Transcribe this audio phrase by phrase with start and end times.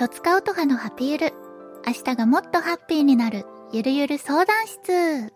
[0.00, 1.34] とつかうとはのハピゆる。
[1.86, 5.30] 明日がもっとハッピーになる、ゆるゆる相談室。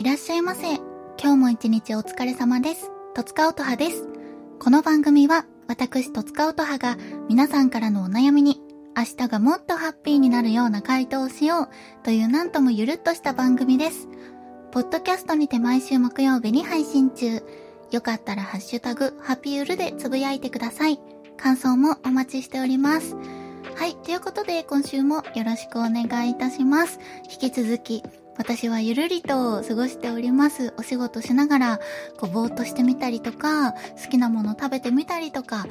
[0.00, 0.74] いらっしゃいませ。
[0.74, 2.90] 今日も一日お疲れ様です。
[3.14, 4.08] とつかうとはです。
[4.58, 6.96] この番組は、私とつかうとはが
[7.28, 8.60] 皆さんからのお悩みに、
[8.96, 11.68] 明日がもっとハッピーになるような回答をしよう
[12.02, 14.08] というなんともゆるっとした番組です。
[14.72, 17.44] ポッドキャストにて毎週木曜日に配信中。
[17.90, 21.00] よかったらハッシュタグ、ハピーウルでつぶやいてください。
[21.36, 23.16] 感想もお待ちしております。
[23.74, 23.96] はい。
[23.96, 27.00] ということで、今週もよろしくお願いいたします。
[27.30, 28.02] 引き続き、
[28.36, 30.72] 私はゆるりと過ごしております。
[30.78, 31.80] お仕事しながら、
[32.18, 35.66] こう、ぼーっとしてみたりとか、好きなもの食べてみたりとか、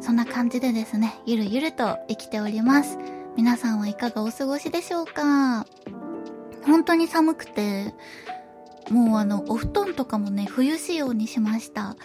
[0.00, 2.98] そんな感じでですね、ゆるゆると生きております。
[3.36, 5.66] 皆さんはいかがお過ごしでしょうか？
[6.64, 7.92] 本当に寒くて、
[8.92, 11.96] もうあの、お布団とかもね、冬仕様にしました。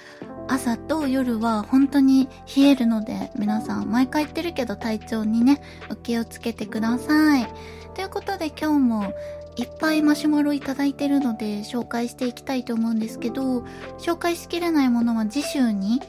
[0.48, 7.47] 朝と夜は本当に冷えるので、皆さん毎回言ってるけど体調にね、お気をつけてください。
[7.94, 9.14] ということで今日も
[9.58, 13.66] いっぱいマシュマロいただいてるので紹介していきたいと思うんですけど、
[14.00, 16.00] 紹介しきれないものは次週に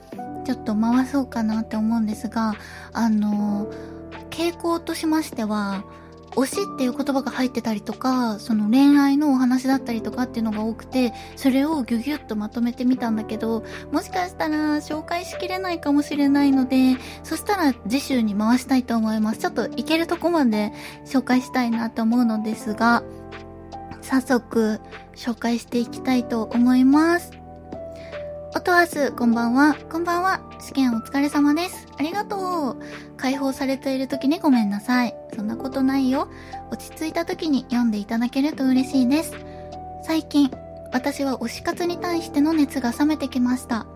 [0.45, 2.55] ちょっと回そうかなって思うんですが、
[2.93, 3.69] あの、
[4.31, 5.83] 傾向としましては、
[6.39, 19.39] 推しっていう言葉が入ってたりとか、その恋愛のお話だったりとかっていうのが多くて、それをギュギュッとまとめてみたんだけど、もしかしたら紹介しきれないかもしれないので、そしたら次週に回したいと思います。
[19.39, 20.73] ちょっといけるとこまで
[21.05, 23.03] 紹介したいなと思うのですが、
[24.01, 24.81] 早速
[25.15, 27.33] 紹介していきたいと思います。
[28.55, 29.75] おとわす、こんばんは。
[29.91, 30.48] こんばんは。
[30.61, 31.87] 試験お疲れ様です。
[31.99, 32.83] ありがとう。
[33.17, 35.15] 解放されている時にごめんなさい。
[35.35, 36.29] そんなことないよ。
[36.71, 39.35] 落ち着いた時に読んでいただけると嬉しいです。
[40.05, 40.51] 最近、
[40.93, 43.87] 私は推し活に対しての熱が冷めてきました。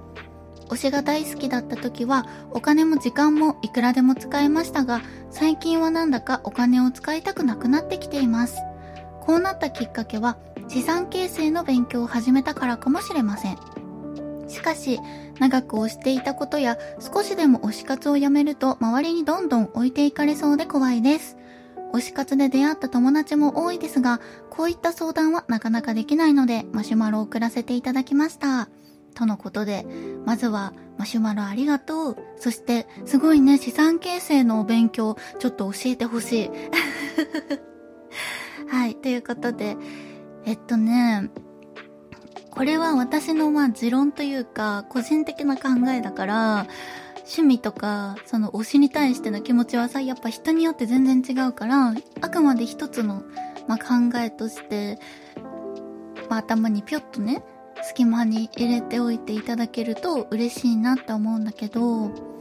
[0.69, 5.01] 推しが大好きだった時は、お金も時間もいくらでも使えましたが、
[5.31, 8.57] 最近はなんだかお金を使いたくなくなってきています。
[9.21, 10.37] こうなったきっかけは、
[10.69, 13.72] 資産形成の勉強を始めたからかもしれません。
[14.53, 15.01] しかし、
[15.41, 21.37] 長く推していたことや少しでも推し活をやめると周りにどんどん置いていかれそうで怖いです。
[21.93, 24.21] 推し活で出会った友達も多いですが、
[24.51, 28.69] こういった相談はなかなかできないのでマシュマロを送らせていただきました。
[29.15, 29.85] とのことで、
[30.25, 32.17] まずはマシュマロありがとう。
[32.37, 36.51] そして、すごいね、資産形成のお勉強、ちょっと教えてほしい。
[38.69, 39.77] はい、ということで、
[40.45, 41.31] えっとね、
[42.53, 46.67] これは私のまあ持論というか、個人的な考えだから、
[47.21, 53.23] 趣味とか、その推しに対しての気持ちはさ、やっぱ人によって全然違うから、あくまで一つの、
[53.69, 54.99] まあ、考えとして、
[56.29, 57.43] まあ、頭にぴょっとね、
[57.83, 62.32] 隙間に入れておいていただけると嬉しいなって思うんだけど、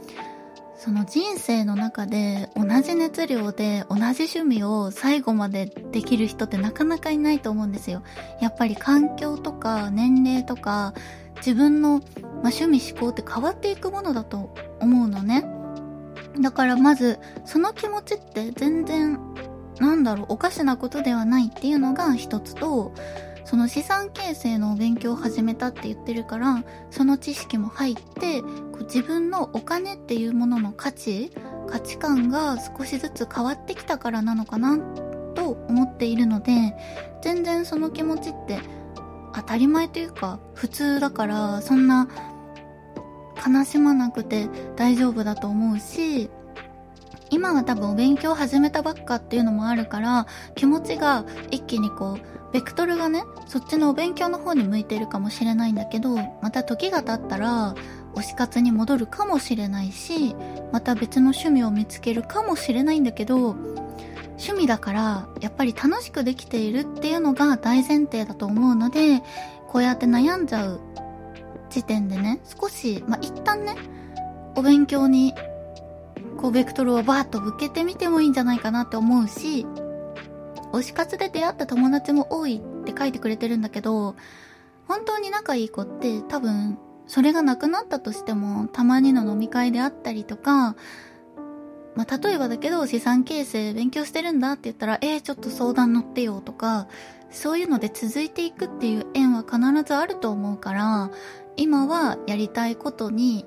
[0.84, 8.02] その人生の中で同じ熱量で同じ趣味を最後までできる人ってなかなかいないと思うんですよ。
[8.40, 10.92] やっぱり環境とか年齢とか
[11.36, 12.02] 自分の、まあ、
[12.50, 15.44] 趣味思考って変わっていくものだと思うのね。
[16.40, 19.20] だからまずその気持ちって全然
[19.78, 22.92] なんだろうおかしなことではないっていうのが一つと
[23.44, 28.48] その資産形成のお勉強を始めたって言ってるからその知識も入ってこ
[28.80, 31.32] う自分のお金っていうものの価値
[31.68, 34.78] 価値観が少しずつ変わってきたからなのかな
[35.34, 36.74] と思っているので
[37.22, 38.58] 全然その気持ちって
[39.34, 42.08] 当たり前というか普通だからそんな
[43.44, 46.30] 悲しまなくて大丈夫だと思うし
[47.30, 57.74] 今は多分お勉強始めたばっかっていうのもあるから気持ちが一気にこうベクトルがねそっちのお勉強の方に向いてるかもしれないんだけどまた時が経ったら
[58.14, 60.34] 推し活に戻るかもしれないし
[60.70, 63.56] また別の趣味を見つけるかもしれないんだけど
[64.32, 69.22] 趣味だからやっぱり楽しくできているっていうのが大前提だと思うので
[69.68, 70.80] こうやって悩んじゃう
[71.70, 73.76] 時点でね少しまあ一旦ね
[74.56, 75.34] お勉強に
[76.36, 79.66] こうベクトルをバーッと向けてみてもいいんじゃないかなって思うし
[80.72, 84.16] 推し活で出会った友達も多いって書いてくれてるんだけど
[84.88, 90.76] 本当に仲いい子って多分それがなくなったとしてもたまにの飲み会であったりとか
[91.94, 96.88] まあ、例えばだけど資産形成勉強してるんだって言ったら、えー、ちょっと相談乗ってよとか、
[97.30, 101.10] そういうので続いていくっていう縁は必ずあると思うから、
[101.56, 103.44] 今はやりたいことに、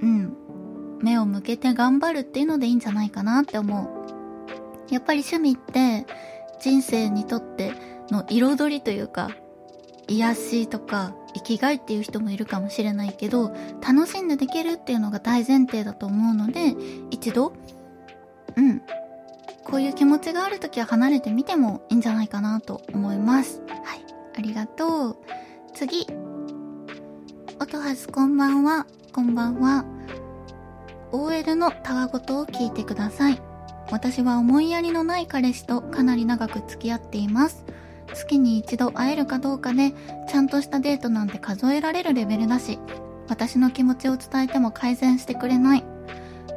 [0.00, 0.36] うん、
[1.02, 3.93] 目を向けて頑張るっていうのでいいんじゃないかなって思う。
[4.90, 6.06] やっぱり趣味って
[6.60, 7.72] 人生にとって
[8.10, 9.30] の彩りというか、
[10.06, 13.54] 癒しとか生きがいっていう人もいるかもしれないけど、
[13.86, 16.74] 楽しんでできるっていうのが大前提だと思うので、
[17.10, 17.54] 一度、
[18.56, 18.82] うん、
[19.64, 23.62] こういう気持ちがある時は離れてみてもいいんじゃないかなと思います。
[23.84, 24.04] はい、
[24.36, 25.16] ありがとう。
[25.74, 26.06] 次。
[27.60, 29.84] 音はずこんばんは、こんばんは。
[31.12, 33.53] OL のたわごとを聞いてください。
[33.94, 37.64] 私は思いやりのない彼氏とかなり長く付き合っています。
[38.12, 39.92] 月に一度会えるかどうかで、
[40.28, 42.80] ちゃんとしたデートなんて数えられるレベルだし、
[43.28, 45.84] 私の気持ちを伝えても改善してくれない。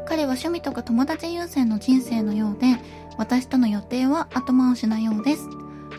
[0.08, 2.76] 彼は趣味とか友達優先の人生のようで、
[3.20, 5.48] 私との予定は後回しなようです。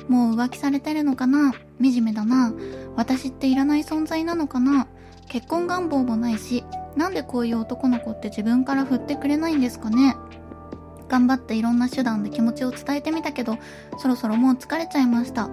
[0.09, 2.53] もう浮気されてるのかな惨めだな。
[2.97, 4.89] 私っていらない存在なのかな
[5.29, 6.65] 結婚願望もないし、
[6.97, 10.17] なんでこういう男の子って自分から振ってくれないんですかね
[11.09, 13.59] 頑張っていろんな手段で気持ちを伝えてみたけど、
[13.99, 15.49] そろそろもう疲れちゃいました。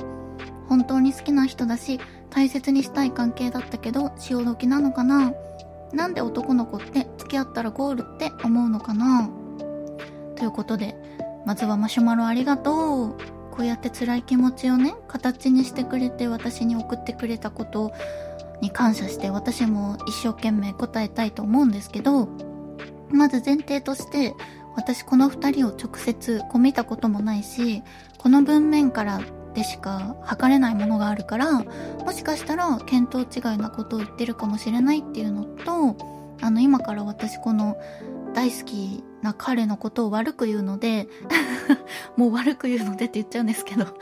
[0.68, 2.00] 本当に好きな人だし、
[2.30, 5.34] 大切にしたい関係だったけど、潮時なのかな
[5.94, 9.30] なんで男の子って付き合ったらゴールって思うのかな
[10.36, 10.96] ということで、
[11.46, 13.16] まずはマシュマロありがとう。
[13.52, 17.94] こうやって辛い気持ちをね、形にしてくれて私に送ってくれたこと
[18.60, 22.28] に感謝して私も一生懸命答えたいと思うんですけど、
[23.12, 24.34] まず前提として
[24.75, 27.83] 私この二人を直接こう見たこともないし、
[28.18, 29.22] この文面から
[29.54, 33.24] でしか測れないものがあるから、もしかしたら見当違
[33.56, 35.98] いなことを言ってるかもしれないっていうのと、
[36.42, 37.77] あの今から私この
[38.33, 41.07] 大好きな彼のことを悪く言うので
[42.18, 43.98] もう悪く言うのでって言っちゃうんですけど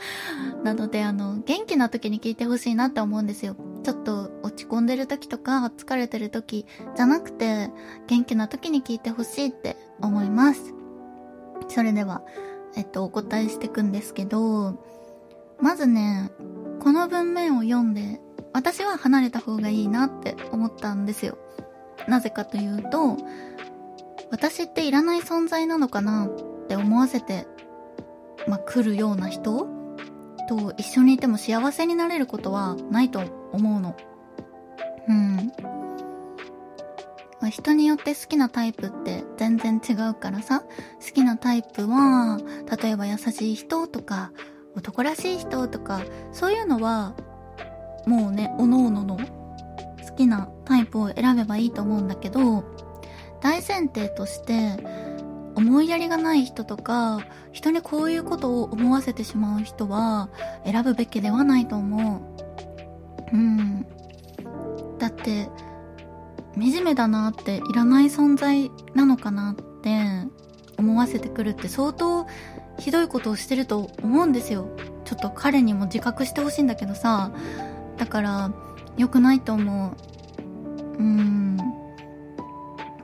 [0.64, 3.56] なのであの、元気な時に聞いてほしいなって思うんですよ。
[3.84, 6.64] ちょっと落ち込んでる時とか疲れてる時
[6.94, 7.70] じゃなくて
[8.06, 10.72] 元気な時に聞いてほしいって思います。
[11.68, 12.22] それでは、
[12.76, 14.80] えっと、お答えしていくんですけど、
[15.60, 16.30] まずね、
[16.80, 18.20] この文面を読んで、
[18.52, 21.36] 私は離れた方がいいなって思ったんですよ。
[22.06, 23.16] なぜかというと、
[24.30, 27.48] 私っていらない存在なのかなって思わせて、
[28.46, 29.66] まあ、来るような人
[30.48, 33.22] と一緒にいても幸せになれることはないと
[33.52, 33.96] 思うの。
[35.08, 35.52] うん。
[37.50, 42.38] 人によって好きなタイプって全然違うからさ、好きなタイプは、
[42.82, 44.32] 例えば優しい人とか、
[44.76, 46.02] 男らしい人とか、
[46.32, 47.14] そういうのは、
[48.06, 52.64] もうね、おのおのの好きなタイプを選べばいいと思うんだけど、
[53.40, 54.76] 大前提として、
[55.56, 57.20] 思いやりがない人とか、
[57.52, 60.28] 人にこういうことを思わせてしまう人は、
[60.64, 62.22] 選ぶべきではないと思
[63.32, 63.36] う。
[63.36, 63.86] うん。
[65.04, 65.50] だって、
[66.56, 70.00] 惨めだなっていらない存在なのかなって
[70.78, 72.26] 思わせてくるって相当
[72.78, 74.66] ひどいことをしてると思うんですよ。
[75.04, 77.32] ちょっと彼にも自覚してほしいんだけどさ。
[77.98, 78.50] だから、
[78.96, 79.94] 良くないと思
[80.98, 80.98] う。
[80.98, 81.58] うん。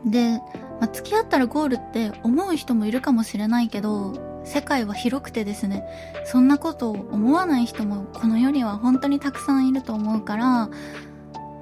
[0.06, 0.38] で、
[0.80, 4.14] まあ、付き合ったらゴールって思う人もいるかもしれないけど、
[4.46, 5.84] 世界は広くてですね、
[6.24, 10.70] そんなことを思わない人もこの世には本当にたくさんいると思うから、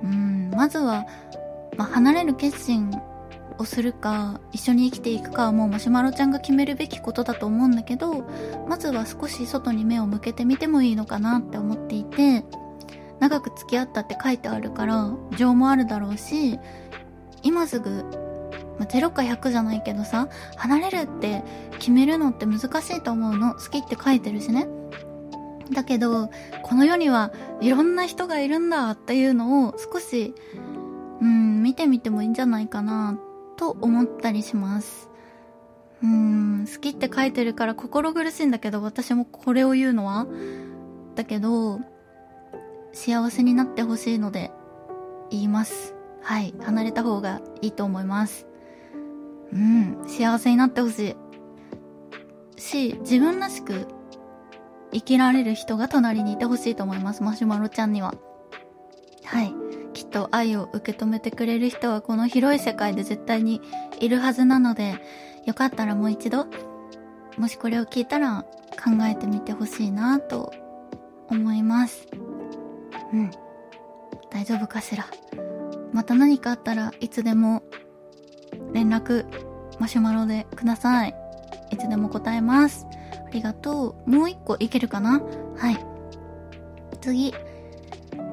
[0.03, 1.07] うん、まずは
[1.79, 2.91] まあ、離れる決心
[3.57, 8.25] をするか一緒に生きていくかはもうマシュマロちゃんが決めるべきことだと思うんだけど
[8.69, 12.45] まずは少し外に目を向けてみてもいいのかなって思っていて
[13.21, 16.59] 長く付き合ったって書いてあるから情もあるだろうし
[17.43, 17.91] 今すぐ、
[18.79, 21.45] まあ、0か100じゃないけどさ離れるって
[21.79, 23.55] 決めるのって難しいと思うの。
[23.55, 24.67] 好きって書いてるしね。
[25.73, 26.31] だけど
[26.63, 30.35] この世にはいろんな人がいるんだっていうのを少し
[31.21, 33.19] うん、見てみてもいいんじゃないかな、
[33.57, 35.11] と思ったりします。
[36.03, 40.27] うん、好きって書いてるから心苦しいんだけど、私もこれを言うのは。
[41.17, 41.81] だけど、
[42.93, 44.53] 幸せになってほしいので、
[45.31, 45.95] 言います。
[46.23, 48.47] はい、離れた方がいいと思います。
[49.53, 51.17] うん、幸せになってほし
[52.57, 52.61] い。
[52.61, 53.89] し、自分らしく
[54.93, 58.15] 生きられる人が隣にいてほしいと思います、マシュマロちゃんには。
[59.25, 59.55] はい。
[59.93, 63.61] きっと愛を受け止めてくれる人はこの広い世界で絶対に
[63.99, 64.97] いるはずなので、
[65.45, 66.47] よかったらもう一度、
[67.37, 70.53] もしこれを聞いたら考えてみてほしいなと
[71.29, 72.07] 思います。
[73.13, 73.31] うん。
[74.31, 75.07] 大丈夫かしら。
[75.93, 77.63] また何かあったらいつでも
[78.73, 79.25] 連絡
[79.79, 81.15] マシュマロでください。
[81.71, 82.87] いつでも答えます。
[83.29, 84.11] ありがとう。
[84.11, 85.21] もう一個いけるかな？
[85.59, 85.85] はい。
[87.03, 87.35] 次。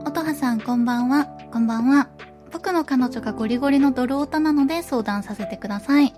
[0.06, 1.26] 音羽さんこんばんは。
[1.52, 2.08] こんばんは。
[2.54, 6.14] 僕の彼女がゴリゴリのドルオタなので相談させてください。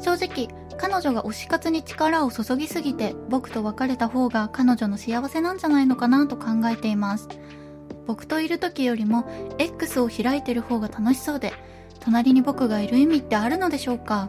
[0.00, 7.28] 正直、彼女が推し活に力を注ぎすぎて、僕と別れた方が彼女の幸せなんじゃないのかなと考えています。
[8.08, 9.24] 僕といる時よりも
[9.58, 11.52] X を開いてる方が楽しそうで、
[12.00, 14.28] 隣に僕がいる意味ってあるのでしょうか？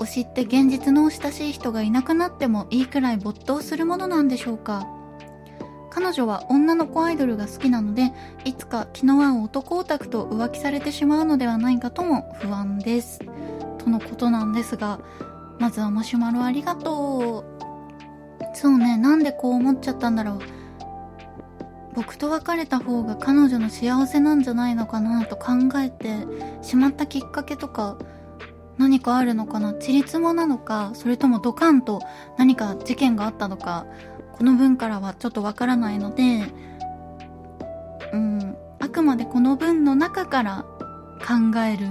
[0.00, 4.86] 推しって現実の親しい人がいなくなってもいいくらい没頭するものなんでしょうか
[5.96, 8.12] 彼女は女の子アイドルが好きなので、
[8.44, 13.20] いつか気の合う男オタクと浮気されてしまうのではないかとも不安です。
[13.78, 15.00] とのことなんですが、
[15.58, 18.54] まずはマシュマロありがとう。
[18.54, 20.38] そうね、なんでこう思っちゃったんだろう。
[21.94, 26.26] 僕と別れた方が彼女の幸せなんじゃないのかなと考えて
[26.60, 27.96] しまったきっかけとか
[28.78, 32.00] 何かあるのかなちりつもなのかそれともドカンと
[32.36, 33.86] 何か事件があったのか
[34.36, 36.44] この文からはちょっとわからないので、
[38.12, 40.64] うん、あくまでこの文の中から
[41.26, 41.88] 考える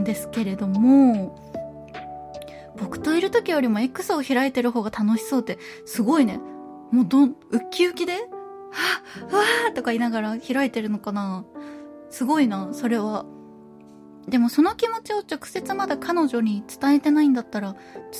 [0.00, 1.36] んですけれども、
[2.76, 6.40] 僕といる時よりも X を開いてる方が楽しそうって、すごいね。
[6.90, 11.44] もうどん、ウッキウキで、はぁ、わーとか言いながら開いてるのかな
[12.10, 13.24] すごいな、それは。
[14.28, 17.74] でもその気持ちを直接まだ彼女に伝えてないんだったら、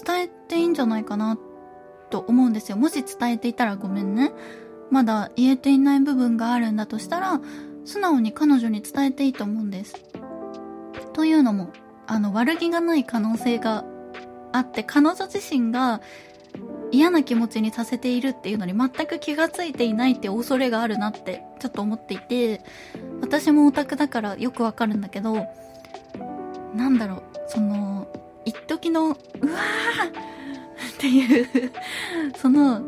[0.05, 1.39] 伝えていいんじゃないかな
[2.11, 2.77] と思うんですよ。
[2.77, 4.33] もし伝えていたらごめんね。
[4.91, 7.41] まだ言えていない部分があるんだとしたら、
[7.85, 9.95] 素直に彼女に伝えていいと思うんです。
[11.13, 11.71] というのも、
[12.07, 13.85] あの、悪気がない可能性が
[14.53, 16.01] あって、彼女自身が
[16.91, 22.63] 嫌な気持ちにさせているっていうのに全く気がついていないって恐れがあるなってちょっと思っていて、
[23.21, 25.47] 私もオタクだからよくわかるんだけど、
[26.75, 28.07] なんだろう、その、
[28.45, 29.17] 一時の、うわーっ
[30.99, 31.73] ていう
[32.37, 32.83] その、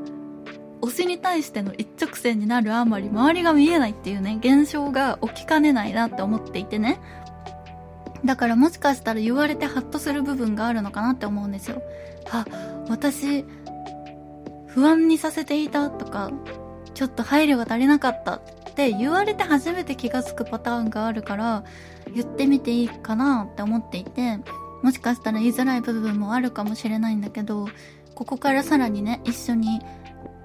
[0.83, 7.01] 推しに対しての一直線になるあまり周りが見えないっていうね、現象が起きかねないなって思っていてね。
[8.25, 11.83] だからもしかしたら言われてハッとする部分があるのかなって思うんですよ。
[12.31, 12.45] あ、
[12.89, 13.45] 私、
[14.67, 16.31] 不安にさせていたとか、
[16.95, 18.41] ちょっと配慮が足りなかった
[18.73, 21.63] って言われて初めて気がつくパターンがあるから、
[22.13, 24.39] 言ってみていいかなって思っていて、
[24.83, 27.69] もしかしたら言いづらい部分もあるかもしれないんだけど、
[28.15, 29.81] ここからさらにね、一緒に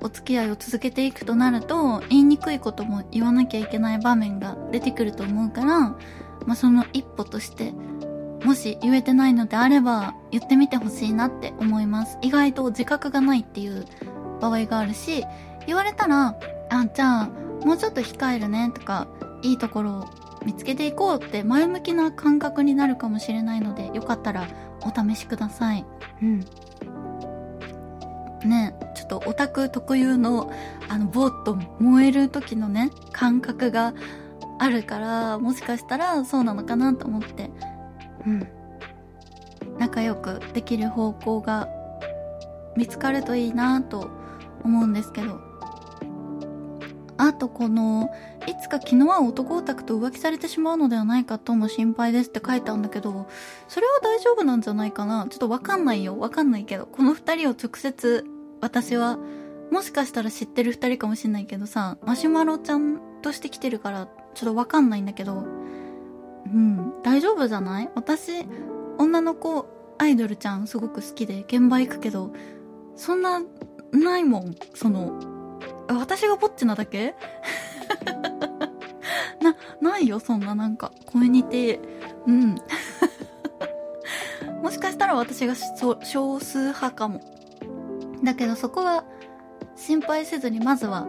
[0.02, 5.80] お付き合いを続けていくとなると、言いにくいことも言わなきゃいけない場面が出てくると思うから、
[6.46, 7.74] まあ、その一歩として、
[8.44, 12.18] もし言えてないのであれば、言ってみてほしいなって思います。
[12.22, 13.86] 意外と自覚がないっていう
[14.40, 15.26] 場合があるし、
[15.66, 16.36] 言われたら、
[16.70, 17.30] あ、じゃあ、
[17.66, 19.08] もうちょっと控えるねとか、
[19.42, 20.06] いいところを
[20.46, 24.48] 見つけていこうって前向きな感覚になるかもしれないので、よかったら
[24.82, 25.86] お試しください。
[26.22, 26.40] うん。
[28.48, 30.52] ね、ちょっとオタク特有の、
[30.88, 33.94] あの、ぼーっと燃える時のね、感覚が
[34.60, 37.52] あるから、もしかしたらそうなのかなと思って、
[38.26, 38.48] うん。
[39.80, 41.68] 仲良くできる方向が
[42.76, 44.10] 見つかるといいなと
[44.64, 45.57] 思うんですけど。
[47.18, 48.12] あとこの、
[48.46, 53.28] いつか気の合う男オタクと浮気されてしまうのではないかとも心配ですって書いたんだけど、
[53.68, 55.26] それは大丈夫なんじゃないかな？
[55.30, 56.18] ちょっとわかんないよ。
[56.20, 56.86] わかんないけど。
[56.86, 58.24] この二人を直接、
[58.62, 59.18] 私は、
[59.72, 65.44] もしかしたら知ってる二人かもしんないけどさ、マシュマロちゃんとして来てるから、ちょっとわかんないんだけど、
[66.46, 67.90] うん、大丈夫じゃない？
[67.96, 68.46] 私、
[68.98, 72.32] 女の子アイドルちゃんすごく好きで現場行くけど、
[72.96, 73.42] そんな、
[73.92, 74.56] ないもん。
[74.76, 75.20] その、
[75.90, 77.16] 私がぼっちなだけ？
[79.42, 81.80] な、ないよ、そんななんか、コミュニティ。
[82.28, 82.56] うん。
[84.62, 87.22] もしかしたら私が少数派かも。
[88.24, 89.04] だけどそこは
[89.76, 91.08] 心配せずにまずは、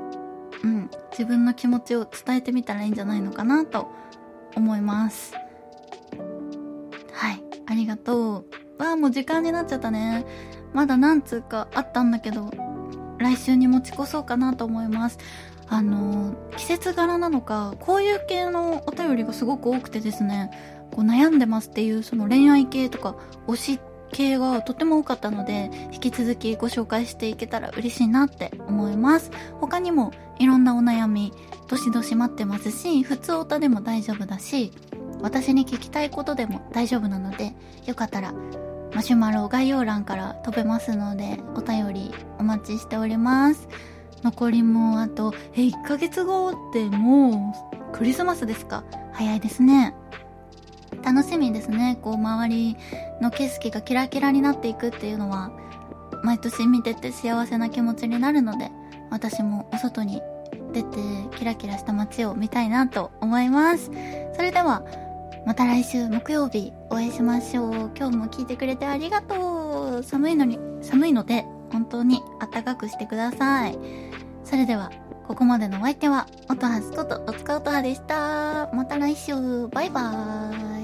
[0.62, 3.88] うん、自分の気持ちを伝えてみたらいいんじゃないのかなと
[4.54, 5.34] 思います。
[7.12, 8.44] はい、ありがと
[8.78, 8.82] う。
[8.82, 10.24] わあ、もう時間になっちゃったね。
[10.72, 12.50] まだ何通かあったんだけど、
[13.18, 15.18] 来週に持ち越そうかなと思います。
[15.68, 20.50] あの、季節柄なのか、こういう系のお便りがすごく多くてですね、
[20.90, 23.14] こう悩んでますっていうその恋愛系とか
[23.46, 29.30] 推し系がとても多かったので、引き続きご紹介していけたら嬉しいなって思います。
[29.60, 31.32] 他にもいろんなお悩み、
[31.68, 34.72] どしどし待ってますし、普通歌でも大丈夫だし、
[35.20, 37.54] 私に聞きたいことでも大丈夫なので、
[37.86, 38.32] よかったら
[38.98, 43.68] マシュマロ概要欄から飛べますので、お便りお待ちしております。
[44.24, 47.54] 残りもあと、え、1ヶ月後っても
[47.92, 48.82] う、クリスマスですか？
[49.12, 49.94] 早いですね。
[51.04, 51.96] 楽しみですね。
[52.02, 52.76] こう、周り
[53.22, 55.52] の景色がキラキラになっていくっていうのは、
[56.24, 58.72] 毎年見てて幸せな気持ちになるので、
[59.10, 60.20] 私もお外に
[60.72, 60.98] 出て
[61.36, 63.92] キラキラした街を見たいなと思います。
[64.34, 64.82] それでは、
[65.46, 67.72] また来週木曜日お会いしましょう。
[67.96, 70.02] 今日も聞いてくれてありがとう。
[70.02, 73.78] 寒いのに、寒いので本当に暖かくしてください。
[74.44, 74.90] それでは、
[75.26, 78.70] ここまでのお相手は、音はずことおつか音はでした。
[78.72, 80.77] また来週、バイバーイ。